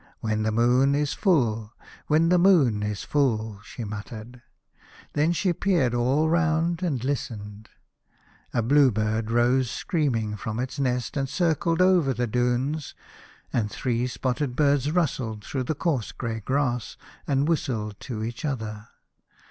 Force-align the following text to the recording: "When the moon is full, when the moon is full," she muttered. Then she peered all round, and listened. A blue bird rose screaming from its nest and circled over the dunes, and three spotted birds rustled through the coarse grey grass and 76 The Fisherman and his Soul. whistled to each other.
"When 0.27 0.41
the 0.41 0.51
moon 0.51 0.95
is 0.95 1.13
full, 1.13 1.73
when 2.07 2.29
the 2.29 2.39
moon 2.39 2.81
is 2.81 3.03
full," 3.03 3.61
she 3.63 3.83
muttered. 3.83 4.41
Then 5.13 5.31
she 5.31 5.53
peered 5.53 5.93
all 5.93 6.27
round, 6.27 6.81
and 6.81 7.03
listened. 7.03 7.69
A 8.51 8.63
blue 8.63 8.89
bird 8.89 9.29
rose 9.29 9.69
screaming 9.69 10.37
from 10.37 10.59
its 10.59 10.79
nest 10.79 11.15
and 11.15 11.29
circled 11.29 11.83
over 11.83 12.15
the 12.15 12.25
dunes, 12.25 12.95
and 13.53 13.69
three 13.69 14.07
spotted 14.07 14.55
birds 14.55 14.89
rustled 14.89 15.45
through 15.45 15.65
the 15.65 15.75
coarse 15.75 16.11
grey 16.11 16.39
grass 16.39 16.97
and 17.27 17.41
76 17.43 17.43
The 17.43 17.43
Fisherman 17.43 17.43
and 17.43 17.47
his 17.47 17.65
Soul. 17.65 17.85
whistled 17.85 17.99
to 17.99 18.23
each 18.27 18.43
other. 18.43 18.87